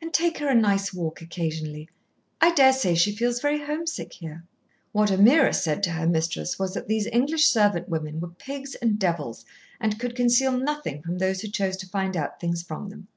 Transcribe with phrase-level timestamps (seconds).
[0.00, 1.88] "And take her a nice walk occasionally.
[2.40, 4.44] I daresay she feels very homesick here."
[4.92, 8.96] What Ameerah said to her mistress was that these English servant women were pigs and
[8.96, 9.44] devils,
[9.80, 13.08] and could conceal nothing from those who chose to find out things from them.